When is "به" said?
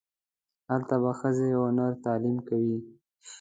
1.01-1.11